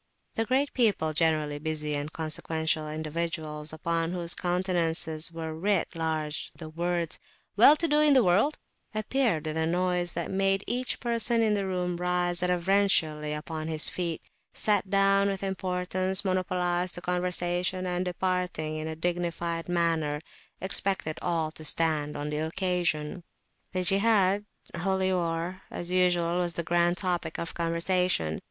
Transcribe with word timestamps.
The 0.33 0.45
great 0.45 0.73
people, 0.73 1.13
generally 1.13 1.59
busy 1.59 1.93
and 1.95 2.11
consequential 2.11 2.89
individuals, 2.89 3.71
upon 3.71 4.13
whose 4.13 4.33
countenances 4.33 5.31
were 5.31 5.53
writ 5.53 5.89
large 5.93 6.49
the 6.55 6.69
words 6.69 7.19
"well 7.55 7.75
to 7.75 7.87
do 7.87 7.99
in 7.99 8.13
the 8.15 8.23
world," 8.23 8.57
appeared 8.95 9.45
with 9.45 9.55
a 9.57 9.67
noise 9.67 10.13
that 10.13 10.31
made 10.31 10.63
each 10.65 10.99
person 10.99 11.43
in 11.43 11.53
the 11.53 11.67
room 11.67 11.97
rise 11.97 12.41
reverentially 12.41 13.31
upon 13.31 13.67
his 13.67 13.89
feet; 13.89 14.23
sat 14.53 14.89
down 14.89 15.29
with 15.29 15.43
importance, 15.43 16.25
monopolised 16.25 16.95
the 16.95 17.01
conversation; 17.01 17.85
and, 17.85 18.05
departing 18.05 18.77
in 18.77 18.87
a 18.87 18.95
dignified 18.95 19.69
manner, 19.69 20.19
expected 20.59 21.19
all 21.21 21.51
to 21.51 21.63
stand 21.63 22.17
on 22.17 22.31
the 22.31 22.39
occasion. 22.39 23.23
The 23.71 23.83
Jihad 23.83 24.45
(Holy 24.75 25.13
War), 25.13 25.61
as 25.69 25.91
usual, 25.91 26.37
was 26.39 26.55
the 26.55 26.63
grand 26.63 26.97
topic 26.97 27.37
of 27.37 27.53
conversation. 27.53 28.39